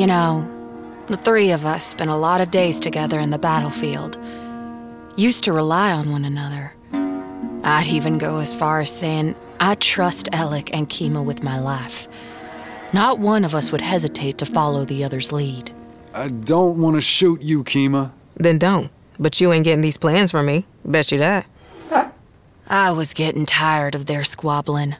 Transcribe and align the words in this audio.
You 0.00 0.06
know, 0.06 0.48
the 1.08 1.18
three 1.18 1.50
of 1.50 1.66
us 1.66 1.84
spent 1.84 2.08
a 2.08 2.16
lot 2.16 2.40
of 2.40 2.50
days 2.50 2.80
together 2.80 3.20
in 3.20 3.28
the 3.28 3.38
battlefield. 3.38 4.18
Used 5.14 5.44
to 5.44 5.52
rely 5.52 5.92
on 5.92 6.10
one 6.10 6.24
another. 6.24 6.72
I'd 7.62 7.86
even 7.86 8.16
go 8.16 8.38
as 8.38 8.54
far 8.54 8.80
as 8.80 8.90
saying 8.90 9.34
I 9.60 9.74
trust 9.74 10.30
Elick 10.32 10.70
and 10.72 10.88
Keema 10.88 11.22
with 11.22 11.42
my 11.42 11.60
life. 11.60 12.08
Not 12.94 13.18
one 13.18 13.44
of 13.44 13.54
us 13.54 13.72
would 13.72 13.82
hesitate 13.82 14.38
to 14.38 14.46
follow 14.46 14.86
the 14.86 15.04
other's 15.04 15.32
lead. 15.32 15.70
I 16.14 16.28
don't 16.28 16.80
want 16.80 16.94
to 16.96 17.02
shoot 17.02 17.42
you, 17.42 17.62
Keema. 17.62 18.10
Then 18.36 18.56
don't. 18.56 18.90
But 19.18 19.38
you 19.38 19.52
ain't 19.52 19.64
getting 19.64 19.82
these 19.82 19.98
plans 19.98 20.30
from 20.30 20.46
me. 20.46 20.64
Bet 20.82 21.12
you 21.12 21.18
that. 21.18 21.46
I 22.68 22.90
was 22.92 23.12
getting 23.12 23.44
tired 23.44 23.94
of 23.94 24.06
their 24.06 24.24
squabbling. 24.24 24.96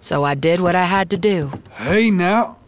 So 0.00 0.22
I 0.22 0.36
did 0.36 0.60
what 0.60 0.76
I 0.76 0.84
had 0.84 1.10
to 1.10 1.18
do. 1.18 1.50
Hey, 1.72 2.12
now. 2.12 2.58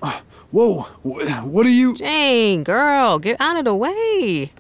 Whoa, 0.53 0.83
what 1.03 1.67
are 1.67 1.71
you. 1.71 1.95
Jane, 1.95 2.63
girl, 2.63 3.19
get 3.19 3.41
out 3.41 3.57
of 3.57 3.65
the 3.65 3.75
way. 3.75 4.53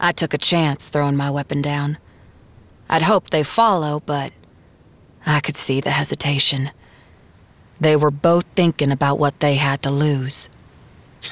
I 0.00 0.12
took 0.12 0.32
a 0.32 0.38
chance 0.38 0.88
throwing 0.88 1.14
my 1.14 1.30
weapon 1.30 1.60
down. 1.60 1.98
I'd 2.88 3.02
hoped 3.02 3.30
they'd 3.30 3.46
follow, 3.46 4.00
but 4.00 4.32
I 5.26 5.40
could 5.40 5.58
see 5.58 5.80
the 5.80 5.90
hesitation. 5.90 6.70
They 7.80 7.96
were 7.96 8.10
both 8.10 8.46
thinking 8.56 8.90
about 8.90 9.18
what 9.18 9.40
they 9.40 9.56
had 9.56 9.82
to 9.82 9.90
lose. 9.90 10.48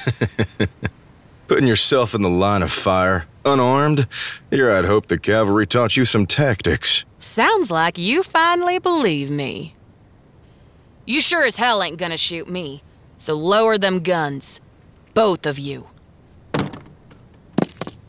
Putting 1.47 1.67
yourself 1.67 2.13
in 2.13 2.21
the 2.21 2.29
line 2.29 2.61
of 2.61 2.71
fire, 2.71 3.25
unarmed? 3.43 4.07
Here 4.51 4.71
I'd 4.71 4.85
hope 4.85 5.07
the 5.07 5.17
cavalry 5.17 5.65
taught 5.65 5.97
you 5.97 6.05
some 6.05 6.27
tactics. 6.27 7.05
Sounds 7.17 7.71
like 7.71 7.97
you 7.97 8.21
finally 8.21 8.77
believe 8.79 9.31
me. 9.31 9.75
You 11.05 11.21
sure 11.21 11.43
as 11.43 11.57
hell 11.57 11.81
ain't 11.81 11.97
gonna 11.97 12.17
shoot 12.17 12.47
me, 12.47 12.83
so 13.21 13.35
lower 13.35 13.77
them 13.77 14.01
guns. 14.01 14.59
Both 15.13 15.45
of 15.45 15.59
you. 15.59 15.87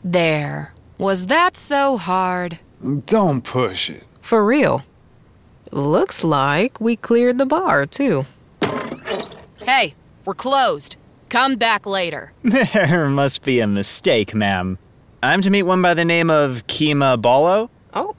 There. 0.03 0.73
Was 0.97 1.27
that 1.27 1.55
so 1.55 1.97
hard? 1.97 2.59
Don't 3.05 3.43
push 3.43 3.89
it. 3.89 4.03
For 4.21 4.43
real. 4.43 4.83
Looks 5.71 6.23
like 6.23 6.81
we 6.81 6.95
cleared 6.95 7.37
the 7.37 7.45
bar, 7.45 7.85
too. 7.85 8.25
Hey, 9.61 9.93
we're 10.25 10.33
closed. 10.33 10.97
Come 11.29 11.55
back 11.55 11.85
later. 11.85 12.33
There 12.43 13.07
must 13.07 13.43
be 13.43 13.59
a 13.59 13.67
mistake, 13.67 14.33
ma'am. 14.33 14.77
I'm 15.21 15.41
to 15.41 15.49
meet 15.49 15.63
one 15.63 15.81
by 15.81 15.93
the 15.93 16.05
name 16.05 16.29
of 16.29 16.65
Keema 16.67 17.21
Ballo? 17.21 17.69
Oh, 17.93 18.15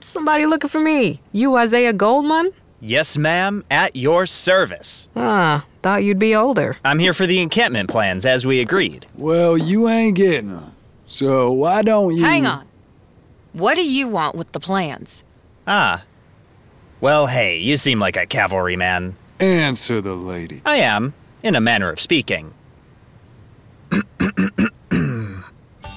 somebody 0.00 0.46
looking 0.46 0.70
for 0.70 0.80
me. 0.80 1.20
You 1.32 1.56
Isaiah 1.56 1.92
Goldmund? 1.92 2.52
Yes, 2.84 3.16
ma'am, 3.16 3.64
at 3.70 3.94
your 3.94 4.26
service. 4.26 5.06
Ah, 5.14 5.64
thought 5.82 6.02
you'd 6.02 6.18
be 6.18 6.34
older. 6.34 6.76
I'm 6.84 6.98
here 6.98 7.14
for 7.14 7.28
the 7.28 7.38
encampment 7.38 7.88
plans, 7.88 8.26
as 8.26 8.44
we 8.44 8.58
agreed. 8.58 9.06
Well, 9.16 9.56
you 9.56 9.88
ain't 9.88 10.16
getting 10.16 10.50
them. 10.50 10.72
So 11.06 11.52
why 11.52 11.82
don't 11.82 12.12
you. 12.16 12.24
Hang 12.24 12.44
on. 12.44 12.66
What 13.52 13.76
do 13.76 13.84
you 13.84 14.08
want 14.08 14.34
with 14.34 14.50
the 14.50 14.58
plans? 14.58 15.22
Ah. 15.64 16.02
Well, 17.00 17.28
hey, 17.28 17.58
you 17.58 17.76
seem 17.76 18.00
like 18.00 18.16
a 18.16 18.26
cavalryman. 18.26 19.14
Answer 19.38 20.00
the 20.00 20.14
lady. 20.14 20.60
I 20.64 20.78
am, 20.78 21.14
in 21.44 21.54
a 21.54 21.60
manner 21.60 21.88
of 21.88 22.00
speaking. 22.00 22.52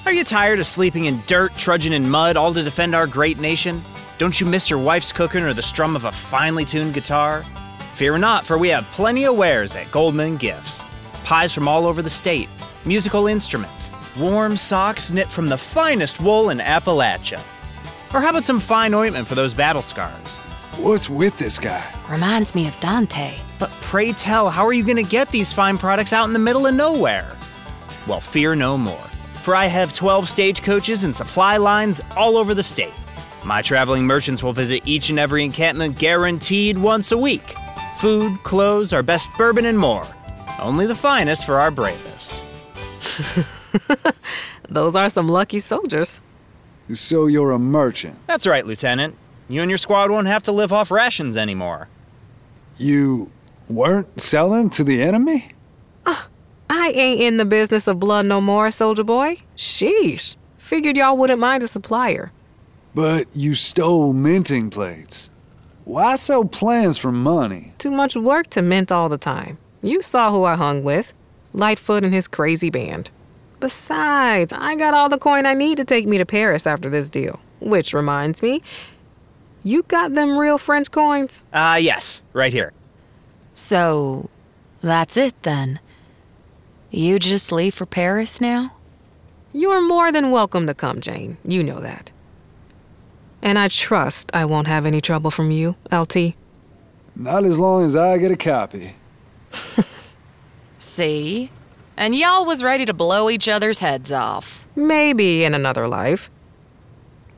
Are 0.06 0.12
you 0.12 0.22
tired 0.22 0.60
of 0.60 0.68
sleeping 0.68 1.06
in 1.06 1.20
dirt, 1.26 1.52
trudging 1.56 1.92
in 1.92 2.08
mud, 2.08 2.36
all 2.36 2.54
to 2.54 2.62
defend 2.62 2.94
our 2.94 3.08
great 3.08 3.40
nation? 3.40 3.80
Don't 4.18 4.40
you 4.40 4.46
miss 4.46 4.70
your 4.70 4.78
wife's 4.78 5.12
cooking 5.12 5.42
or 5.42 5.52
the 5.52 5.62
strum 5.62 5.94
of 5.94 6.06
a 6.06 6.12
finely 6.12 6.64
tuned 6.64 6.94
guitar? 6.94 7.42
Fear 7.96 8.16
not, 8.16 8.46
for 8.46 8.56
we 8.56 8.70
have 8.70 8.84
plenty 8.92 9.26
of 9.26 9.36
wares 9.36 9.76
at 9.76 9.88
Goldmund 9.88 10.38
Gifts. 10.38 10.82
Pies 11.24 11.52
from 11.52 11.68
all 11.68 11.86
over 11.86 12.00
the 12.00 12.08
state, 12.08 12.48
musical 12.86 13.26
instruments, 13.26 13.90
warm 14.16 14.56
socks 14.56 15.10
knit 15.10 15.30
from 15.30 15.48
the 15.48 15.58
finest 15.58 16.18
wool 16.18 16.48
in 16.48 16.58
Appalachia. 16.58 17.42
Or 18.14 18.22
how 18.22 18.30
about 18.30 18.44
some 18.44 18.58
fine 18.58 18.94
ointment 18.94 19.26
for 19.26 19.34
those 19.34 19.52
battle 19.52 19.82
scars? 19.82 20.38
What's 20.78 21.10
with 21.10 21.36
this 21.36 21.58
guy? 21.58 21.84
Reminds 22.08 22.54
me 22.54 22.68
of 22.68 22.80
Dante. 22.80 23.34
But 23.58 23.70
pray 23.82 24.12
tell, 24.12 24.48
how 24.48 24.66
are 24.66 24.72
you 24.72 24.84
going 24.84 24.96
to 24.96 25.10
get 25.10 25.30
these 25.30 25.52
fine 25.52 25.76
products 25.76 26.14
out 26.14 26.26
in 26.26 26.32
the 26.32 26.38
middle 26.38 26.66
of 26.66 26.74
nowhere? 26.74 27.36
Well, 28.06 28.20
fear 28.20 28.54
no 28.54 28.78
more, 28.78 29.06
for 29.34 29.54
I 29.54 29.66
have 29.66 29.92
12 29.92 30.30
stagecoaches 30.30 31.04
and 31.04 31.14
supply 31.14 31.58
lines 31.58 32.00
all 32.16 32.38
over 32.38 32.54
the 32.54 32.62
state. 32.62 32.94
My 33.46 33.62
traveling 33.62 34.04
merchants 34.04 34.42
will 34.42 34.52
visit 34.52 34.82
each 34.86 35.08
and 35.08 35.20
every 35.20 35.44
encampment 35.44 36.00
guaranteed 36.00 36.76
once 36.76 37.12
a 37.12 37.16
week. 37.16 37.54
Food, 37.98 38.42
clothes, 38.42 38.92
our 38.92 39.04
best 39.04 39.28
bourbon, 39.38 39.66
and 39.66 39.78
more. 39.78 40.04
Only 40.60 40.84
the 40.88 40.96
finest 40.96 41.46
for 41.46 41.60
our 41.60 41.70
bravest. 41.70 42.42
Those 44.68 44.96
are 44.96 45.08
some 45.08 45.28
lucky 45.28 45.60
soldiers. 45.60 46.20
So 46.92 47.28
you're 47.28 47.52
a 47.52 47.58
merchant. 47.58 48.18
That's 48.26 48.48
right, 48.48 48.66
Lieutenant. 48.66 49.14
You 49.48 49.60
and 49.60 49.70
your 49.70 49.78
squad 49.78 50.10
won't 50.10 50.26
have 50.26 50.42
to 50.42 50.52
live 50.52 50.72
off 50.72 50.90
rations 50.90 51.36
anymore. 51.36 51.86
You 52.78 53.30
weren't 53.68 54.20
selling 54.20 54.70
to 54.70 54.82
the 54.82 55.00
enemy? 55.00 55.52
Ah, 56.04 56.26
I 56.68 56.90
ain't 56.96 57.20
in 57.20 57.36
the 57.36 57.44
business 57.44 57.86
of 57.86 58.00
blood 58.00 58.26
no 58.26 58.40
more, 58.40 58.72
soldier 58.72 59.04
boy. 59.04 59.36
Sheesh. 59.56 60.34
Figured 60.58 60.96
y'all 60.96 61.16
wouldn't 61.16 61.38
mind 61.38 61.62
a 61.62 61.68
supplier. 61.68 62.32
But 62.96 63.26
you 63.36 63.52
stole 63.52 64.14
minting 64.14 64.70
plates. 64.70 65.28
Why 65.84 66.14
sell 66.14 66.46
plans 66.46 66.96
for 66.96 67.12
money? 67.12 67.74
Too 67.76 67.90
much 67.90 68.16
work 68.16 68.48
to 68.52 68.62
mint 68.62 68.90
all 68.90 69.10
the 69.10 69.18
time. 69.18 69.58
You 69.82 70.00
saw 70.00 70.30
who 70.30 70.44
I 70.44 70.56
hung 70.56 70.82
with 70.82 71.12
Lightfoot 71.52 72.04
and 72.04 72.14
his 72.14 72.26
crazy 72.26 72.70
band. 72.70 73.10
Besides, 73.60 74.54
I 74.56 74.76
got 74.76 74.94
all 74.94 75.10
the 75.10 75.18
coin 75.18 75.44
I 75.44 75.52
need 75.52 75.76
to 75.76 75.84
take 75.84 76.06
me 76.06 76.16
to 76.16 76.24
Paris 76.24 76.66
after 76.66 76.88
this 76.88 77.10
deal. 77.10 77.38
Which 77.60 77.92
reminds 77.92 78.42
me, 78.42 78.62
you 79.62 79.82
got 79.82 80.14
them 80.14 80.38
real 80.38 80.56
French 80.56 80.90
coins? 80.90 81.44
Ah, 81.52 81.76
yes, 81.76 82.22
right 82.32 82.52
here. 82.52 82.72
So, 83.52 84.30
that's 84.80 85.18
it 85.18 85.34
then. 85.42 85.80
You 86.90 87.18
just 87.18 87.52
leave 87.52 87.74
for 87.74 87.84
Paris 87.84 88.40
now? 88.40 88.72
You're 89.52 89.86
more 89.86 90.10
than 90.10 90.30
welcome 90.30 90.66
to 90.66 90.72
come, 90.72 91.02
Jane. 91.02 91.36
You 91.44 91.62
know 91.62 91.80
that. 91.80 92.10
And 93.42 93.58
I 93.58 93.68
trust 93.68 94.30
I 94.34 94.44
won't 94.44 94.66
have 94.66 94.86
any 94.86 95.00
trouble 95.00 95.30
from 95.30 95.50
you, 95.50 95.76
LT. 95.92 96.34
Not 97.14 97.44
as 97.44 97.58
long 97.58 97.84
as 97.84 97.96
I 97.96 98.18
get 98.18 98.30
a 98.30 98.36
copy. 98.36 98.94
See? 100.78 101.50
And 101.96 102.14
y'all 102.14 102.44
was 102.44 102.62
ready 102.62 102.84
to 102.84 102.92
blow 102.92 103.30
each 103.30 103.48
other's 103.48 103.78
heads 103.78 104.12
off. 104.12 104.64
Maybe 104.76 105.44
in 105.44 105.54
another 105.54 105.88
life. 105.88 106.30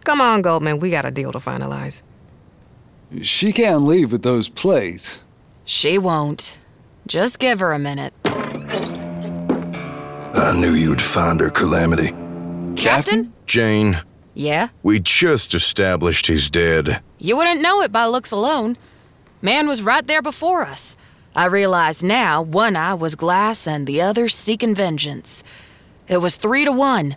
Come 0.05 0.21
on, 0.21 0.43
Goldmund, 0.43 0.81
we 0.81 0.91
got 0.91 1.05
a 1.05 1.11
deal 1.11 1.31
to 1.33 1.39
finalize. 1.39 2.03
She 3.21 3.53
can't 3.53 3.85
leave 3.85 4.11
with 4.11 4.23
those 4.23 4.49
plates. 4.49 5.25
She 5.65 5.99
won't. 5.99 6.57
Just 7.07 7.39
give 7.39 7.61
her 7.61 7.73
a 7.73 7.79
minute. 7.79 8.13
I 10.35 10.53
knew 10.55 10.73
you'd 10.73 11.01
find 11.01 11.41
her, 11.41 11.51
Calamity. 11.51 12.13
Captain? 12.77 13.33
Jane, 13.47 14.01
Yeah? 14.39 14.69
we 14.85 15.01
just 15.01 15.53
established 15.53 16.29
he's 16.29 16.49
dead. 16.49 17.03
You 17.19 17.37
wouldn't 17.37 17.61
know 17.61 17.83
it 17.83 17.91
by 17.91 18.07
looks 18.07 18.31
alone. 18.31 18.77
Man 19.43 19.67
was 19.67 19.83
right 19.83 20.07
there 20.07 20.23
before 20.23 20.63
us. 20.63 20.97
I 21.35 21.47
realize 21.47 22.05
now 22.05 22.43
one 22.43 22.77
eye 22.77 22.95
was 22.95 23.17
glass 23.17 23.67
and 23.67 23.85
the 23.85 24.01
other 24.01 24.29
seeking 24.29 24.77
vengeance. 24.77 25.43
It 26.07 26.19
was 26.19 26.37
three 26.37 26.65
to 26.65 26.71
one, 26.71 27.17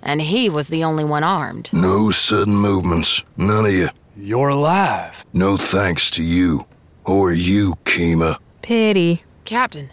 and 0.00 0.22
he 0.22 0.48
was 0.48 0.68
the 0.68 0.84
only 0.84 1.02
one 1.02 1.24
armed. 1.24 1.70
No 1.72 2.12
sudden 2.12 2.54
movements. 2.54 3.20
None 3.36 3.66
of 3.66 3.72
you. 3.72 3.88
You're 4.16 4.50
alive. 4.50 5.24
No 5.34 5.56
thanks 5.56 6.08
to 6.12 6.22
you. 6.22 6.66
Or 7.04 7.32
you, 7.32 7.74
Keema. 7.84 8.38
Pity. 8.62 9.24
Captain, 9.44 9.90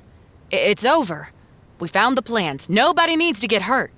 it's 0.52 0.86
over. 0.86 1.32
We 1.80 1.88
found 1.88 2.16
the 2.16 2.22
plans. 2.22 2.70
Nobody 2.70 3.16
needs 3.16 3.40
to 3.40 3.48
get 3.48 3.64
hurt. 3.64 3.92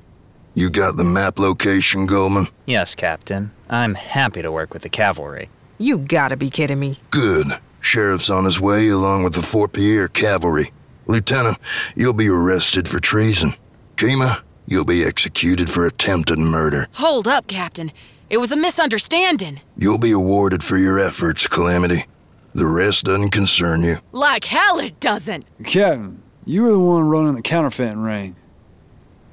You 0.60 0.70
got 0.70 0.98
the 0.98 1.06
map 1.06 1.40
location, 1.40 2.06
Goldmund? 2.06 2.52
Yes, 2.66 2.94
Captain. 2.94 3.52
I'm 3.70 3.96
happy 3.96 4.42
to 4.42 4.52
work 4.52 4.74
with 4.74 4.82
the 4.82 4.90
cavalry. 4.90 5.50
You 5.78 6.00
gotta 6.00 6.36
be 6.36 6.50
kidding 6.50 6.82
me. 6.82 7.00
Good. 7.12 7.48
Sheriff's 7.80 8.30
on 8.30 8.44
his 8.44 8.60
way 8.60 8.90
along 8.90 9.24
with 9.24 9.36
the 9.36 9.42
Fort 9.42 9.72
Pierre 9.72 10.10
cavalry. 10.10 10.74
Lieutenant, 11.08 11.60
you'll 11.96 12.12
be 12.12 12.28
arrested 12.28 12.90
for 12.90 13.00
treason. 13.00 13.54
Keema, 13.96 14.42
you'll 14.68 14.84
be 14.84 15.06
executed 15.06 15.70
for 15.70 15.86
attempted 15.86 16.40
murder. 16.40 16.88
Hold 16.96 17.26
up, 17.26 17.48
Captain. 17.48 17.90
It 18.30 18.40
was 18.40 18.52
a 18.52 18.58
misunderstanding. 18.58 19.62
You'll 19.78 19.98
be 19.98 20.12
awarded 20.12 20.62
for 20.62 20.78
your 20.78 21.00
efforts, 21.00 21.48
Calamity. 21.48 22.06
The 22.54 22.66
rest 22.66 23.06
doesn't 23.06 23.30
concern 23.30 23.84
you. 23.84 24.00
Like 24.12 24.44
hell 24.44 24.78
it 24.80 25.00
doesn't. 25.00 25.46
Captain, 25.64 26.22
you 26.44 26.64
were 26.64 26.72
the 26.74 26.80
one 26.80 27.08
running 27.08 27.36
the 27.36 27.42
counterfeiting 27.42 28.02
ring. 28.02 28.36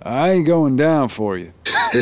I 0.07 0.31
ain't 0.31 0.47
going 0.47 0.77
down 0.77 1.09
for 1.09 1.37
you. 1.37 1.53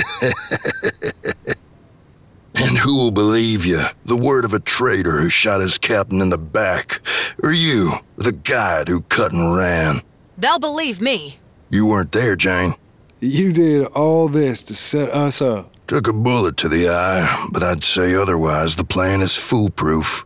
And 2.56 2.78
who 2.78 2.94
will 2.94 3.10
believe 3.10 3.66
you? 3.66 3.82
The 4.04 4.16
word 4.16 4.44
of 4.44 4.54
a 4.54 4.60
traitor 4.60 5.18
who 5.18 5.28
shot 5.28 5.60
his 5.60 5.76
captain 5.76 6.20
in 6.20 6.30
the 6.30 6.38
back? 6.38 7.00
Or 7.42 7.52
you, 7.52 7.94
the 8.16 8.32
guide 8.32 8.86
who 8.86 9.00
cut 9.02 9.32
and 9.32 9.56
ran? 9.56 10.02
They'll 10.38 10.60
believe 10.60 11.00
me. 11.00 11.38
You 11.70 11.86
weren't 11.86 12.12
there, 12.12 12.36
Jane. 12.36 12.74
You 13.18 13.52
did 13.52 13.86
all 13.86 14.28
this 14.28 14.62
to 14.64 14.74
set 14.74 15.08
us 15.10 15.42
up. 15.42 15.72
Took 15.88 16.06
a 16.06 16.12
bullet 16.12 16.56
to 16.58 16.68
the 16.68 16.88
eye, 16.88 17.48
but 17.50 17.62
I'd 17.62 17.82
say 17.82 18.14
otherwise 18.14 18.76
the 18.76 18.84
plan 18.84 19.20
is 19.20 19.36
foolproof. 19.36 20.24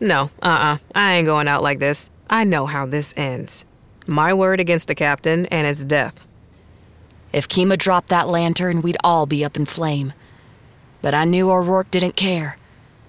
No, 0.00 0.30
uh 0.42 0.46
uh 0.46 0.78
I 0.94 1.14
ain't 1.14 1.26
going 1.26 1.48
out 1.48 1.62
like 1.62 1.78
this. 1.78 2.10
I 2.28 2.44
know 2.44 2.66
how 2.66 2.86
this 2.86 3.14
ends. 3.16 3.64
My 4.06 4.34
word 4.34 4.60
against 4.60 4.88
the 4.88 4.94
captain, 4.94 5.46
and 5.46 5.66
it's 5.66 5.84
death. 5.84 6.25
If 7.36 7.48
Keema 7.48 7.76
dropped 7.76 8.08
that 8.08 8.28
lantern, 8.28 8.80
we'd 8.80 8.96
all 9.04 9.26
be 9.26 9.44
up 9.44 9.58
in 9.58 9.66
flame. 9.66 10.14
But 11.02 11.12
I 11.12 11.26
knew 11.26 11.50
O'Rourke 11.50 11.90
didn't 11.90 12.16
care. 12.16 12.56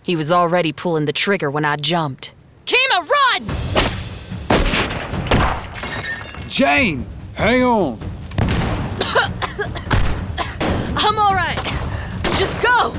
He 0.03 0.17
was 0.17 0.33
already 0.33 0.73
pulling 0.73 1.05
the 1.05 1.13
trigger 1.13 1.49
when 1.49 1.63
I 1.63 1.77
jumped. 1.77 2.33
Keema, 2.65 3.07
run! 3.07 3.45
Jane, 6.49 7.05
hang 7.35 7.63
on. 7.63 7.97
I'm 10.97 11.17
all 11.17 11.33
right. 11.33 11.55
Just 12.37 12.61
go. 12.61 12.93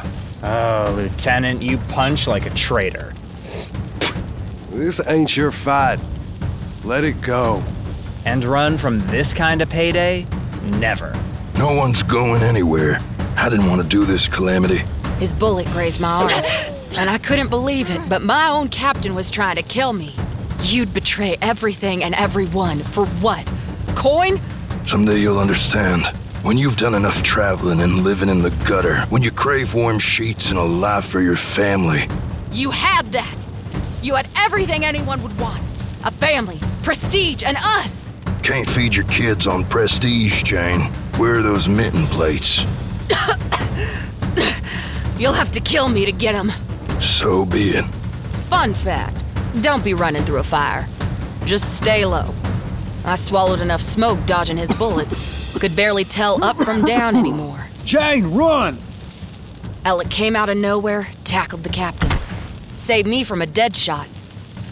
Oh, 0.46 0.92
Lieutenant, 0.94 1.62
you 1.62 1.78
punch 1.88 2.26
like 2.26 2.44
a 2.44 2.50
traitor. 2.50 3.14
This 4.70 5.00
ain't 5.06 5.34
your 5.38 5.50
fight. 5.50 5.98
Let 6.84 7.02
it 7.02 7.22
go. 7.22 7.64
And 8.24 8.44
run 8.44 8.78
from 8.78 9.00
this 9.08 9.34
kind 9.34 9.60
of 9.60 9.68
payday? 9.68 10.26
Never. 10.78 11.14
No 11.58 11.74
one's 11.74 12.02
going 12.02 12.42
anywhere. 12.42 12.98
I 13.36 13.48
didn't 13.48 13.68
want 13.68 13.82
to 13.82 13.88
do 13.88 14.04
this, 14.04 14.28
Calamity. 14.28 14.78
His 15.18 15.32
bullet 15.32 15.66
grazed 15.68 16.00
my 16.00 16.08
arm, 16.08 16.30
and 16.96 17.10
I 17.10 17.18
couldn't 17.18 17.48
believe 17.48 17.90
it, 17.90 18.08
but 18.08 18.22
my 18.22 18.48
own 18.48 18.68
captain 18.68 19.14
was 19.14 19.30
trying 19.30 19.56
to 19.56 19.62
kill 19.62 19.92
me. 19.92 20.14
You'd 20.62 20.94
betray 20.94 21.36
everything 21.42 22.02
and 22.02 22.14
everyone 22.14 22.80
for 22.82 23.06
what? 23.06 23.46
Coin? 23.94 24.40
Someday 24.86 25.18
you'll 25.18 25.38
understand. 25.38 26.06
When 26.42 26.58
you've 26.58 26.76
done 26.76 26.94
enough 26.94 27.22
traveling 27.22 27.80
and 27.80 28.04
living 28.04 28.28
in 28.28 28.42
the 28.42 28.50
gutter, 28.66 29.00
when 29.10 29.22
you 29.22 29.30
crave 29.30 29.74
warm 29.74 29.98
sheets 29.98 30.50
and 30.50 30.58
a 30.58 30.62
life 30.62 31.04
for 31.06 31.20
your 31.20 31.36
family, 31.36 32.08
You 32.52 32.70
had 32.70 33.12
that. 33.12 33.36
You 34.02 34.14
had 34.14 34.28
everything 34.36 34.84
anyone 34.84 35.22
would 35.22 35.38
want 35.38 35.62
a 36.04 36.10
family, 36.10 36.58
prestige, 36.82 37.42
and 37.42 37.56
us. 37.56 38.03
Can't 38.44 38.70
feed 38.70 38.94
your 38.94 39.06
kids 39.06 39.48
on 39.48 39.64
prestige, 39.64 40.44
Jane. 40.44 40.82
Where 41.16 41.38
are 41.38 41.42
those 41.42 41.68
minting 41.68 42.06
plates. 42.06 42.64
You'll 45.18 45.32
have 45.32 45.50
to 45.52 45.60
kill 45.60 45.88
me 45.88 46.04
to 46.04 46.12
get 46.12 46.32
them. 46.32 46.52
So 47.00 47.44
be 47.44 47.70
it. 47.70 47.84
Fun 48.50 48.74
fact 48.74 49.24
don't 49.60 49.84
be 49.84 49.94
running 49.94 50.24
through 50.24 50.38
a 50.38 50.44
fire. 50.44 50.88
Just 51.44 51.76
stay 51.76 52.04
low. 52.04 52.34
I 53.04 53.14
swallowed 53.14 53.60
enough 53.60 53.80
smoke 53.80 54.24
dodging 54.26 54.56
his 54.56 54.72
bullets, 54.72 55.16
could 55.58 55.76
barely 55.76 56.04
tell 56.04 56.42
up 56.42 56.56
from 56.56 56.84
down 56.84 57.16
anymore. 57.16 57.66
Jane, 57.84 58.34
run! 58.34 58.78
Elick 59.84 60.10
came 60.10 60.34
out 60.34 60.48
of 60.48 60.56
nowhere, 60.56 61.06
tackled 61.24 61.62
the 61.62 61.68
captain. 61.68 62.10
Saved 62.76 63.06
me 63.06 63.22
from 63.22 63.42
a 63.42 63.46
dead 63.46 63.76
shot. 63.76 64.08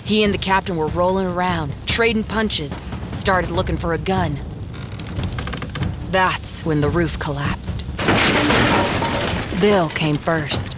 He 0.05 0.25
and 0.25 0.35
the 0.35 0.39
captain 0.39 0.77
were 0.77 0.89
rolling 0.89 1.27
around, 1.27 1.73
trading 1.87 2.25
punches, 2.25 2.77
started 3.23 3.53
looking 3.53 3.77
for 3.77 3.95
a 3.95 3.99
gun. 3.99 4.37
That's 6.11 6.67
when 6.67 6.81
the 6.81 6.89
roof 6.89 7.21
collapsed. 7.21 7.85
Bill 9.61 9.89
came 9.91 10.17
first. 10.17 10.77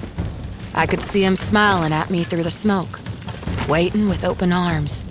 I 0.74 0.84
could 0.86 1.00
see 1.00 1.24
him 1.24 1.36
smiling 1.36 1.94
at 1.94 2.10
me 2.10 2.22
through 2.22 2.42
the 2.42 2.50
smoke, 2.50 3.00
waiting 3.66 4.10
with 4.10 4.24
open 4.24 4.52
arms. 4.52 5.06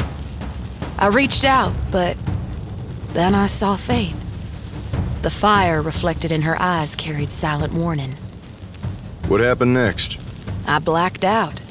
I 0.99 1.07
reached 1.07 1.43
out, 1.43 1.73
but 1.91 2.17
then 3.13 3.33
I 3.33 3.47
saw 3.47 3.77
Faith. 3.77 4.19
The 5.23 5.31
fire 5.31 5.81
reflected 5.81 6.31
in 6.31 6.43
her 6.43 6.61
eyes 6.61 6.95
carried 6.95 7.31
silent 7.31 7.73
warning. 7.73 8.11
What 9.27 9.41
happened 9.41 9.73
next? 9.73 10.19
I 10.67 10.77
blacked 10.77 11.25
out. 11.25 11.62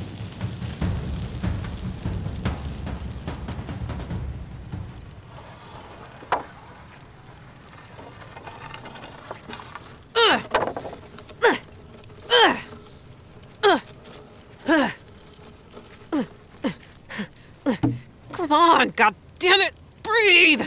Come 18.52 18.80
on, 18.80 18.88
god 18.90 19.14
damn 19.38 19.62
it! 19.62 19.72
Breathe! 20.02 20.60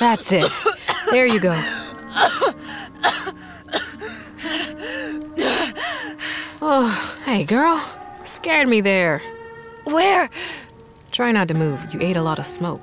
That's 0.00 0.32
it. 0.32 0.50
There 1.10 1.26
you 1.26 1.38
go. 1.38 1.52
Oh, 6.62 7.18
hey 7.26 7.44
girl. 7.44 7.84
Scared 8.24 8.66
me 8.66 8.80
there. 8.80 9.20
Where? 9.84 10.30
Try 11.10 11.32
not 11.32 11.48
to 11.48 11.54
move. 11.54 11.92
You 11.92 12.00
ate 12.00 12.16
a 12.16 12.22
lot 12.22 12.38
of 12.38 12.46
smoke. 12.46 12.80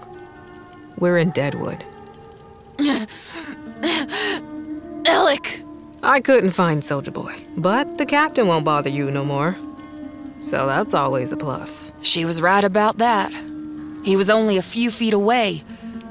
We're 1.00 1.18
in 1.18 1.31
Deadwood. 1.31 1.84
Elick! 5.06 5.63
I 6.04 6.19
couldn't 6.19 6.52
find 6.52 6.86
Soldier 6.86 7.10
Boy, 7.10 7.36
but 7.57 7.98
the 7.98 8.06
captain 8.06 8.45
won't 8.45 8.63
bother 8.63 8.92
you 8.92 9.10
no 9.10 9.25
more. 9.25 9.57
So 10.42 10.68
that's 10.68 10.94
always 10.94 11.32
a 11.32 11.38
plus. 11.38 11.92
She 12.02 12.26
was 12.26 12.42
right 12.42 12.64
about 12.64 12.98
that. 12.98 13.34
He 14.04 14.16
was 14.16 14.30
only 14.30 14.58
a 14.58 14.62
few 14.62 14.92
feet 14.92 15.14
away, 15.14 15.64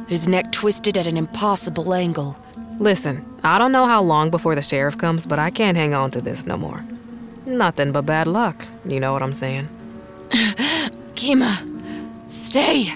his 0.07 0.29
neck 0.29 0.53
twisted 0.53 0.97
at 0.97 1.07
an 1.07 1.17
impossible 1.17 1.95
angle. 1.95 2.37
Listen, 2.79 3.25
I 3.43 3.59
don't 3.59 3.73
know 3.73 3.87
how 3.87 4.03
long 4.03 4.31
before 4.31 4.55
the 4.55 4.63
sheriff 4.63 4.97
comes, 4.97 5.27
but 5.27 5.39
I 5.39 5.51
can't 5.51 5.77
hang 5.77 5.95
on 5.95 6.11
to 6.13 6.21
this 6.21 6.47
no 6.47 6.57
more. 6.57 6.85
Nothing 7.47 7.93
but 7.93 8.03
bad 8.03 8.27
luck. 8.27 8.67
You 8.87 9.01
know 9.01 9.13
what 9.13 9.23
I'm 9.23 9.35
saying? 9.35 9.69
Keema, 11.15 12.31
stay. 12.31 12.93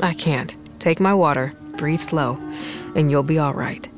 I 0.00 0.14
can't. 0.14 0.56
Take 0.78 0.98
my 0.98 1.14
water, 1.14 1.52
breathe 1.76 2.00
slow, 2.00 2.38
and 2.96 3.10
you'll 3.10 3.22
be 3.22 3.38
all 3.38 3.54
right. 3.54 3.88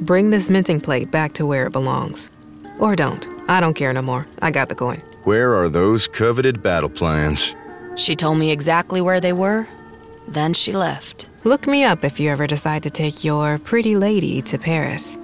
Bring 0.00 0.30
this 0.30 0.50
minting 0.50 0.80
plate 0.80 1.10
back 1.10 1.32
to 1.34 1.46
where 1.46 1.66
it 1.66 1.72
belongs. 1.72 2.30
Or 2.78 2.94
don't. 2.94 3.26
I 3.48 3.60
don't 3.60 3.74
care 3.74 3.92
no 3.92 4.02
more. 4.02 4.26
I 4.42 4.50
got 4.50 4.68
the 4.68 4.74
coin. 4.74 5.02
Where 5.24 5.54
are 5.54 5.68
those 5.68 6.08
coveted 6.08 6.62
battle 6.62 6.88
plans? 6.88 7.54
She 7.96 8.16
told 8.16 8.38
me 8.38 8.50
exactly 8.50 9.00
where 9.00 9.20
they 9.20 9.32
were, 9.32 9.68
then 10.26 10.52
she 10.52 10.72
left. 10.72 11.28
Look 11.44 11.66
me 11.66 11.84
up 11.84 12.02
if 12.02 12.18
you 12.18 12.28
ever 12.30 12.46
decide 12.46 12.82
to 12.82 12.90
take 12.90 13.22
your 13.22 13.58
pretty 13.58 13.96
lady 13.96 14.42
to 14.42 14.58
Paris. 14.58 15.16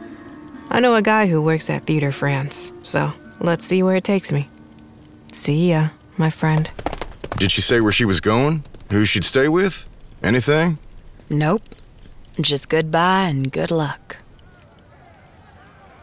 I 0.71 0.79
know 0.79 0.95
a 0.95 1.03
guy 1.03 1.27
who 1.27 1.43
works 1.43 1.69
at 1.69 1.85
Theater 1.87 2.13
France, 2.13 2.73
so 2.85 3.13
let's 3.41 3.65
see 3.65 3.83
where 3.83 3.97
it 3.97 4.05
takes 4.05 4.31
me. 4.31 4.49
See 5.33 5.71
ya, 5.71 5.89
my 6.17 6.31
friend. 6.31 6.71
Did 7.37 7.51
she 7.51 7.61
say 7.61 7.81
where 7.81 7.93
she 7.93 8.05
was 8.05 8.21
going? 8.21 8.63
Who 8.91 9.05
she'd 9.05 9.25
stay 9.25 9.49
with? 9.49 9.85
Anything? 10.23 10.79
Nope. 11.29 11.63
Just 12.41 12.69
goodbye 12.69 13.29
and 13.29 13.51
good 13.51 13.73
luck. 13.73 14.19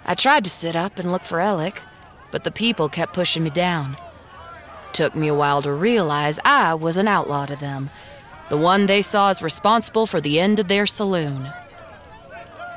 I 0.06 0.16
tried 0.16 0.44
to 0.44 0.50
sit 0.50 0.75
up 0.75 1.00
and 1.00 1.12
look 1.12 1.24
for 1.24 1.40
Elick, 1.40 1.78
but 2.36 2.44
the 2.44 2.51
people 2.51 2.89
kept 2.89 3.13
pushing 3.13 3.46
me 3.46 3.50
down. 3.50 3.96
Took 4.92 5.15
me 5.15 5.30
a 5.30 5.34
while 5.34 5.62
to 5.62 5.72
realize 5.72 6.38
I 6.44 6.74
was 6.74 6.98
an 6.98 7.08
outlaw 7.08 7.46
to 7.46 7.56
them, 7.56 7.89
the 8.50 8.58
one 8.58 8.88
they 8.88 9.01
saw 9.01 9.30
as 9.30 9.42
responsible 9.42 10.06
for 10.06 10.20
the 10.20 10.38
end 10.38 10.60
of 10.60 10.68
their 10.68 10.86
saloon. 10.86 11.50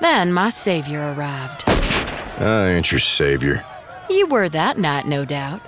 Then 0.01 0.33
my 0.33 0.51
savior 0.51 1.13
arrived. 1.13 1.65
I 1.67 2.69
ain't 2.69 2.93
your 2.93 3.01
savior. 3.01 3.65
You 4.09 4.29
were 4.29 4.49
that 4.49 4.79
night, 4.79 5.07
no 5.07 5.25
doubt. 5.25 5.61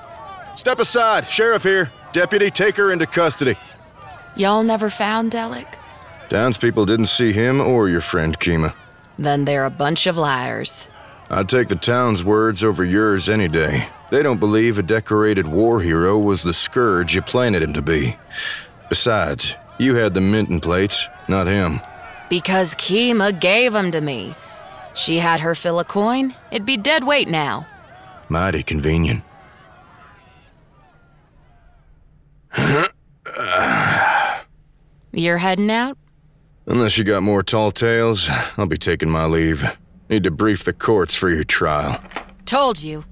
Step 0.56 0.78
aside. 0.78 1.28
Sheriff 1.28 1.64
here. 1.64 1.90
Deputy, 2.12 2.48
take 2.48 2.76
her 2.76 2.92
into 2.92 3.06
custody. 3.06 3.56
Y'all 4.36 4.62
never 4.62 4.88
found 4.88 5.32
Elick? 5.32 5.66
Townspeople 6.28 6.86
didn't 6.86 7.06
see 7.06 7.32
him 7.32 7.60
or 7.60 7.88
your 7.88 8.02
friend 8.02 8.38
Keema. 8.38 8.72
Then 9.18 9.46
they're 9.46 9.64
a 9.64 9.70
bunch 9.84 10.06
of 10.06 10.16
liars. 10.16 10.86
I'd 11.32 11.48
take 11.48 11.68
the 11.68 11.76
town's 11.76 12.24
words 12.24 12.64
over 12.64 12.84
yours 12.84 13.28
any 13.28 13.46
day. 13.46 13.88
They 14.10 14.22
don't 14.24 14.40
believe 14.40 14.78
a 14.78 14.82
decorated 14.82 15.46
war 15.46 15.80
hero 15.80 16.18
was 16.18 16.42
the 16.42 16.52
scourge 16.52 17.14
you 17.14 17.22
planted 17.22 17.62
him 17.62 17.72
to 17.74 17.82
be. 17.82 18.16
Besides, 18.88 19.54
you 19.78 19.94
had 19.94 20.14
the 20.14 20.20
minting 20.20 20.60
plates, 20.60 21.06
not 21.28 21.46
him. 21.46 21.80
Because 22.28 22.74
Keema 22.74 23.38
gave 23.38 23.76
'em 23.76 23.92
to 23.92 24.00
me. 24.00 24.34
She 24.94 25.18
had 25.18 25.40
her 25.40 25.54
fill 25.54 25.78
of 25.78 25.86
coin, 25.86 26.34
it'd 26.50 26.66
be 26.66 26.76
dead 26.76 27.04
weight 27.04 27.28
now. 27.28 27.64
Mighty 28.28 28.64
convenient. 28.64 29.22
You're 35.12 35.38
heading 35.38 35.70
out? 35.70 35.96
Unless 36.66 36.98
you 36.98 37.04
got 37.04 37.22
more 37.22 37.42
tall 37.42 37.70
tales, 37.70 38.28
I'll 38.56 38.66
be 38.66 38.76
taking 38.76 39.10
my 39.10 39.26
leave. 39.26 39.64
Need 40.10 40.24
to 40.24 40.32
brief 40.32 40.64
the 40.64 40.72
courts 40.72 41.14
for 41.14 41.30
your 41.30 41.44
trial. 41.44 41.96
Told 42.44 42.82
you. 42.82 43.04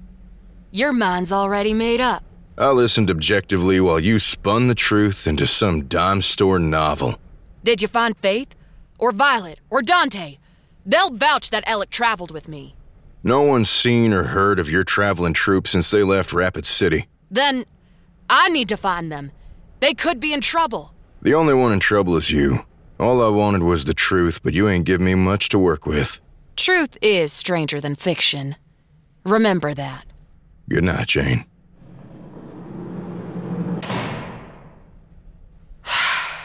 Your 0.69 0.91
mind's 0.91 1.31
already 1.31 1.73
made 1.73 2.01
up. 2.01 2.23
I 2.57 2.71
listened 2.71 3.09
objectively 3.09 3.79
while 3.79 4.01
you 4.01 4.19
spun 4.19 4.67
the 4.67 4.75
truth 4.75 5.25
into 5.25 5.47
some 5.47 5.85
dime 5.85 6.21
store 6.21 6.59
novel. 6.59 7.17
Did 7.63 7.81
you 7.81 7.87
find 7.87 8.17
Faith? 8.17 8.49
Or 8.97 9.13
Violet? 9.13 9.59
Or 9.69 9.81
Dante? 9.81 10.39
They'll 10.85 11.11
vouch 11.11 11.51
that 11.51 11.65
Elick 11.65 11.89
traveled 11.89 12.31
with 12.31 12.49
me. 12.49 12.75
No 13.23 13.43
one's 13.43 13.69
seen 13.69 14.11
or 14.11 14.23
heard 14.23 14.59
of 14.59 14.69
your 14.69 14.83
traveling 14.83 15.31
troop 15.31 15.69
since 15.69 15.89
they 15.91 16.03
left 16.03 16.33
Rapid 16.33 16.65
City. 16.65 17.07
Then 17.31 17.63
I 18.29 18.49
need 18.49 18.67
to 18.69 18.77
find 18.77 19.09
them. 19.09 19.31
They 19.79 19.93
could 19.93 20.19
be 20.19 20.33
in 20.33 20.41
trouble. 20.41 20.93
The 21.21 21.33
only 21.33 21.53
one 21.53 21.71
in 21.71 21.79
trouble 21.79 22.17
is 22.17 22.29
you. 22.29 22.65
All 22.99 23.25
I 23.25 23.29
wanted 23.29 23.63
was 23.63 23.85
the 23.85 23.93
truth, 23.93 24.43
but 24.43 24.53
you 24.53 24.67
ain't 24.67 24.83
give 24.83 24.99
me 24.99 25.15
much 25.15 25.47
to 25.49 25.59
work 25.59 25.85
with. 25.85 26.19
Truth 26.59 26.97
is 27.01 27.31
stranger 27.31 27.79
than 27.79 27.95
fiction. 27.95 28.57
Remember 29.23 29.73
that. 29.73 30.05
Good 30.67 30.83
night, 30.83 31.07
Jane. 31.07 31.45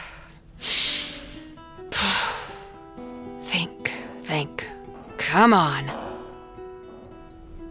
Think, 3.41 3.91
think. 4.23 4.65
Come 5.19 5.53
on. 5.53 5.89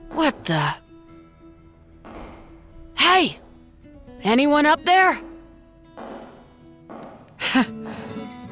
What 0.09 0.43
the? 0.43 0.75
Hey! 2.95 3.39
Anyone 4.21 4.65
up 4.65 4.83
there? 4.83 5.17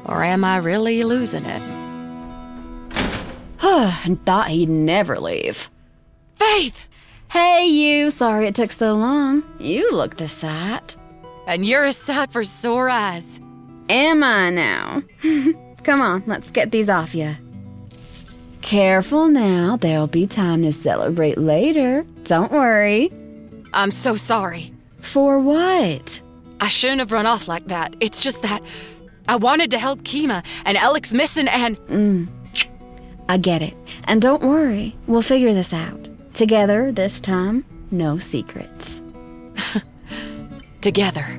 or 0.06 0.24
am 0.24 0.44
I 0.44 0.56
really 0.56 1.02
losing 1.02 1.44
it? 1.44 1.71
and 4.04 4.24
thought 4.26 4.48
he'd 4.48 4.68
never 4.68 5.18
leave. 5.18 5.70
Faith! 6.36 6.88
Hey, 7.30 7.66
you. 7.66 8.10
Sorry 8.10 8.46
it 8.46 8.54
took 8.54 8.70
so 8.70 8.92
long. 8.92 9.42
You 9.58 9.90
look 9.92 10.18
the 10.18 10.28
sight. 10.28 10.96
And 11.46 11.64
you're 11.64 11.86
a 11.86 11.92
sight 11.94 12.30
for 12.30 12.44
sore 12.44 12.90
eyes. 12.90 13.40
Am 13.88 14.22
I 14.22 14.50
now? 14.50 15.02
Come 15.82 16.02
on, 16.02 16.22
let's 16.26 16.50
get 16.50 16.70
these 16.70 16.90
off 16.90 17.14
you. 17.14 17.34
Careful 18.60 19.28
now, 19.28 19.76
there'll 19.76 20.06
be 20.06 20.26
time 20.26 20.62
to 20.62 20.72
celebrate 20.72 21.38
later. 21.38 22.04
Don't 22.24 22.52
worry. 22.52 23.10
I'm 23.72 23.90
so 23.90 24.16
sorry. 24.16 24.72
For 25.00 25.38
what? 25.38 26.20
I 26.60 26.68
shouldn't 26.68 27.00
have 27.00 27.10
run 27.12 27.26
off 27.26 27.48
like 27.48 27.66
that. 27.66 27.96
It's 28.00 28.22
just 28.22 28.42
that 28.42 28.62
I 29.26 29.36
wanted 29.36 29.70
to 29.70 29.78
help 29.78 30.02
Keema, 30.02 30.44
and 30.66 30.76
Elick's 30.76 31.12
missing, 31.12 31.48
and. 31.48 31.78
Mm. 31.88 32.41
I 33.28 33.38
get 33.38 33.62
it. 33.62 33.74
And 34.04 34.20
don't 34.20 34.42
worry, 34.42 34.96
we'll 35.06 35.22
figure 35.22 35.54
this 35.54 35.72
out. 35.72 36.08
Together 36.34 36.92
this 36.92 37.20
time, 37.20 37.64
no 37.90 38.18
secrets. 38.18 39.00
Together. 40.80 41.38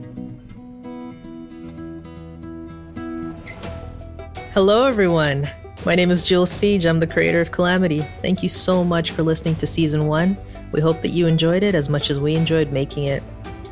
Hello, 4.54 4.86
everyone. 4.86 5.50
My 5.86 5.96
name 5.96 6.12
is 6.12 6.24
Jules 6.24 6.52
Siege. 6.52 6.86
I'm 6.86 7.00
the 7.00 7.08
creator 7.08 7.42
of 7.42 7.52
Calamity. 7.52 8.00
Thank 8.22 8.44
you 8.44 8.50
so 8.50 8.84
much 8.84 9.12
for 9.12 9.24
listening 9.24 9.56
to 9.58 9.68
season 9.68 10.08
one. 10.08 10.38
We 10.72 10.80
hope 10.80 11.02
that 11.02 11.10
you 11.10 11.28
enjoyed 11.28 11.64
it 11.64 11.76
as 11.76 11.90
much 11.90 12.10
as 12.10 12.20
we 12.20 12.36
enjoyed 12.36 12.72
making 12.72 13.06
it. 13.06 13.22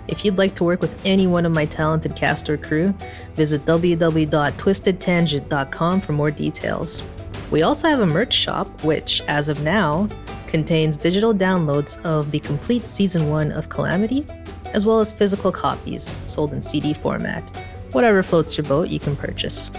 If 0.08 0.26
you'd 0.26 0.38
like 0.38 0.56
to 0.56 0.64
work 0.64 0.82
with 0.82 1.00
any 1.06 1.28
one 1.28 1.46
of 1.46 1.52
my 1.52 1.66
talented 1.66 2.16
cast 2.16 2.50
or 2.50 2.58
crew, 2.58 2.96
visit 3.36 3.66
www.twistedtangent.com 3.66 6.02
for 6.02 6.14
more 6.14 6.32
details. 6.32 7.04
We 7.52 7.64
also 7.64 7.90
have 7.90 8.00
a 8.00 8.06
merch 8.06 8.34
shop, 8.34 8.84
which, 8.84 9.22
as 9.28 9.50
of 9.50 9.62
now, 9.62 10.08
contains 10.48 10.96
digital 10.96 11.34
downloads 11.34 12.02
of 12.06 12.32
the 12.32 12.40
complete 12.40 12.88
season 12.88 13.30
one 13.30 13.52
of 13.52 13.68
Calamity, 13.68 14.26
as 14.68 14.86
well 14.86 15.02
as 15.02 15.12
physical 15.12 15.52
copies 15.52 16.18
sold 16.24 16.54
in 16.54 16.62
CD 16.62 16.94
format. 16.94 17.44
Whatever 17.92 18.24
floats 18.24 18.58
your 18.58 18.66
boat, 18.66 18.88
you 18.88 19.00
can 19.00 19.18
purchase. 19.18 19.70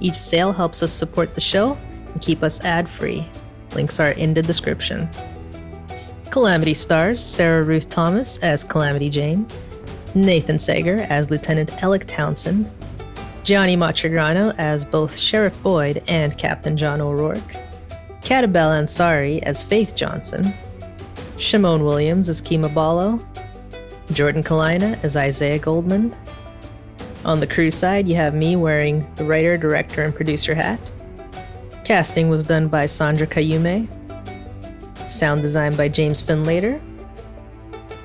Each 0.00 0.16
sale 0.16 0.52
helps 0.52 0.82
us 0.82 0.90
support 0.90 1.34
the 1.34 1.40
show 1.40 1.76
and 2.12 2.22
keep 2.22 2.42
us 2.42 2.62
ad 2.62 2.88
free. 2.88 3.26
Links 3.74 4.00
are 4.00 4.12
in 4.12 4.32
the 4.32 4.42
description. 4.42 5.06
Calamity 6.30 6.72
stars 6.72 7.22
Sarah 7.22 7.62
Ruth 7.62 7.90
Thomas 7.90 8.38
as 8.38 8.64
Calamity 8.64 9.10
Jane, 9.10 9.46
Nathan 10.14 10.58
Sager 10.58 11.06
as 11.10 11.30
Lieutenant 11.30 11.70
Elick 11.82 12.06
Townsend, 12.06 12.70
Gianni 13.44 13.76
Matragrano 13.76 14.54
as 14.58 14.84
both 14.84 15.18
Sheriff 15.18 15.60
Boyd 15.62 16.02
and 16.08 16.36
Captain 16.38 16.76
John 16.76 17.00
O'Rourke, 17.00 17.56
Katabelle 18.22 18.82
Ansari 18.82 19.42
as 19.42 19.62
Faith 19.62 19.94
Johnson, 19.94 20.52
Shamon 21.36 21.84
Williams 21.84 22.28
as 22.28 22.40
Keema 22.40 22.72
Ballo, 22.72 23.24
Jordan 24.12 24.42
Kalina 24.42 25.02
as 25.02 25.16
Isaiah 25.16 25.58
Goldmund, 25.58 26.16
on 27.24 27.38
the 27.38 27.46
crew 27.46 27.70
side, 27.70 28.08
you 28.08 28.16
have 28.16 28.34
me 28.34 28.56
wearing 28.56 29.08
the 29.14 29.24
writer, 29.24 29.56
director, 29.56 30.02
and 30.02 30.12
producer 30.12 30.56
hat. 30.56 30.80
Casting 31.84 32.28
was 32.28 32.42
done 32.42 32.66
by 32.66 32.86
Sandra 32.86 33.28
Kyuumei. 33.28 33.86
Sound 35.08 35.40
design 35.40 35.76
by 35.76 35.88
James 35.88 36.20
Findlater. 36.20 36.80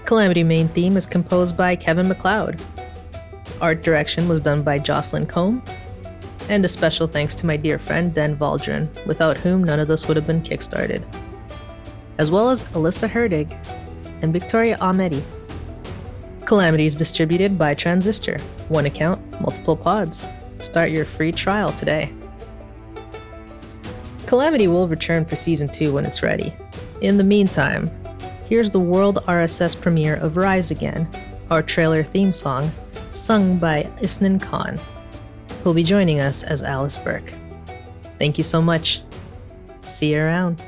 Calamity 0.05 0.43
main 0.43 0.67
theme 0.69 0.97
is 0.97 1.07
composed 1.07 1.57
by 1.57 1.75
Kevin 1.75 2.07
MacLeod. 2.07 2.61
Art 3.61 3.81
direction 3.81 4.27
was 4.27 4.39
done 4.39 4.63
by 4.63 4.77
Jocelyn 4.77 5.25
Combe. 5.25 5.61
And 6.49 6.63
a 6.63 6.69
special 6.69 7.07
thanks 7.07 7.35
to 7.35 7.45
my 7.45 7.57
dear 7.57 7.77
friend 7.77 8.13
Den 8.13 8.35
Valdron, 8.37 8.87
without 9.05 9.37
whom 9.37 9.63
none 9.63 9.79
of 9.79 9.87
this 9.87 10.07
would 10.07 10.15
have 10.17 10.27
been 10.27 10.41
kickstarted. 10.41 11.03
As 12.17 12.31
well 12.31 12.49
as 12.49 12.63
Alyssa 12.65 13.09
Hurtig 13.09 13.51
and 14.21 14.31
Victoria 14.31 14.77
Ahmedi. 14.77 15.21
Calamity 16.45 16.85
is 16.85 16.95
distributed 16.95 17.57
by 17.57 17.73
Transistor. 17.73 18.39
One 18.69 18.85
account, 18.85 19.19
multiple 19.41 19.75
pods. 19.75 20.27
Start 20.59 20.91
your 20.91 21.05
free 21.05 21.31
trial 21.31 21.73
today. 21.73 22.11
Calamity 24.25 24.67
will 24.67 24.87
return 24.87 25.25
for 25.25 25.35
season 25.35 25.67
2 25.67 25.93
when 25.93 26.05
it's 26.05 26.23
ready. 26.23 26.53
In 27.01 27.17
the 27.17 27.23
meantime, 27.23 27.91
here's 28.47 28.71
the 28.71 28.79
world 28.79 29.23
RSS 29.27 29.79
premiere 29.79 30.15
of 30.15 30.37
Rise 30.37 30.71
Again, 30.71 31.07
our 31.51 31.61
trailer 31.61 32.03
theme 32.03 32.31
song, 32.31 32.71
sung 33.17 33.57
by 33.57 33.83
Isnan 34.01 34.41
Khan, 34.41 34.79
who'll 35.63 35.73
be 35.73 35.83
joining 35.83 36.19
us 36.19 36.43
as 36.43 36.63
Alice 36.63 36.97
Burke. 36.97 37.33
Thank 38.17 38.37
you 38.37 38.43
so 38.43 38.61
much. 38.61 39.01
See 39.83 40.13
you 40.13 40.21
around. 40.21 40.61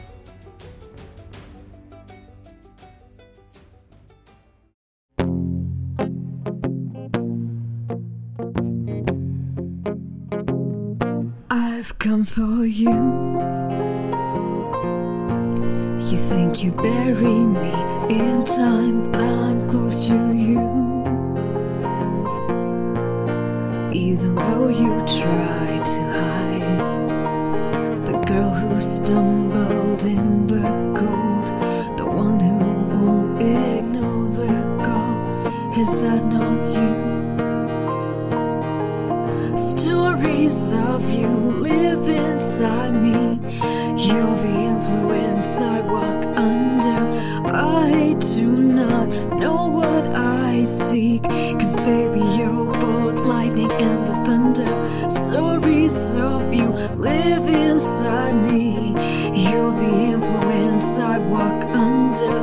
Cause 51.18 51.80
baby, 51.80 52.20
you're 52.38 52.72
both 52.72 53.20
lightning 53.26 53.72
and 53.72 54.08
the 54.08 54.14
thunder. 54.26 55.10
Stories 55.10 56.14
of 56.14 56.54
you 56.54 56.70
live 56.98 57.50
inside 57.50 58.36
me. 58.48 58.94
You're 59.34 59.72
the 59.72 59.94
influence 60.14 60.84
I 61.00 61.18
walk 61.18 61.64
under. 61.74 62.36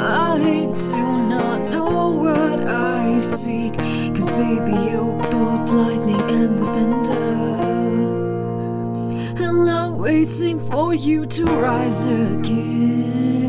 I 0.00 0.38
do 0.74 0.96
not 1.34 1.70
know 1.70 2.12
what 2.12 2.66
I 2.66 3.18
seek. 3.18 3.76
Cause 3.76 4.34
baby, 4.34 4.72
you're 4.72 5.20
both 5.30 5.70
lightning 5.70 6.22
and 6.22 6.62
the 6.62 6.66
thunder. 6.76 7.26
And 9.44 9.68
I'm 9.68 9.98
waiting 9.98 10.64
for 10.70 10.94
you 10.94 11.26
to 11.26 11.44
rise 11.44 12.06
again. 12.06 13.43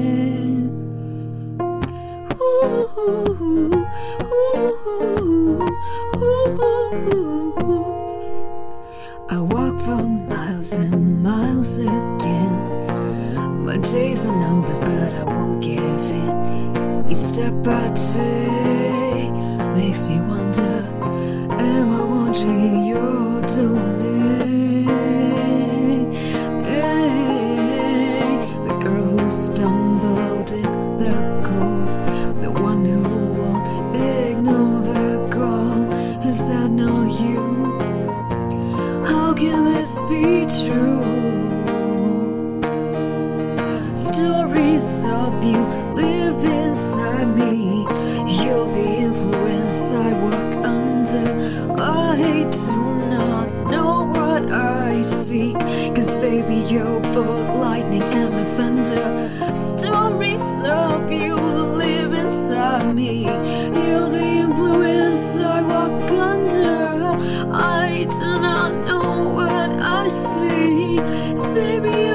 I 9.27 9.38
walk 9.38 9.79
for 9.81 10.03
miles 10.03 10.72
and 10.79 11.22
miles 11.22 11.77
again. 11.77 13.65
My 13.65 13.77
days 13.77 14.25
are 14.25 14.36
numbered, 14.36 14.79
but 14.79 15.13
I 15.13 15.24
won't 15.24 15.62
give 15.62 15.81
in. 15.81 17.05
Each 17.10 17.17
step 17.17 17.53
I 17.67 17.89
take 18.13 19.34
makes 19.75 20.05
me 20.05 20.22
wonder 20.22 20.88
Am 21.51 21.91
I 21.91 22.03
wanting 22.05 22.86
your 22.86 23.41
domain? 23.41 23.94
This 39.86 40.01
be 40.10 40.48
true? 40.63 41.04
Stories 43.94 45.06
of 45.06 45.44
you 45.44 45.62
live 45.94 46.44
inside 46.44 47.30
me. 47.38 47.84
You're 48.42 48.68
the 48.77 48.88
influence 49.06 49.92
I 49.92 50.12
walk 50.24 50.65
under. 50.65 51.27
I 51.77 52.50
do 52.50 52.77
not 53.15 53.50
know 53.70 54.06
what 54.06 54.51
I 54.51 55.04
seek. 55.04 55.60
Cause 55.96 56.18
baby, 56.18 56.68
you're 56.68 57.01
both 57.13 57.50
lightning 57.56 58.01
and 58.01 58.34
the 58.34 58.46
thunder. 58.58 59.56
Stories 59.56 60.62
of 60.63 61.12
you 61.12 61.36
live 61.36 62.12
inside 62.13 62.96
me. 62.96 63.85
Baby, 71.55 72.14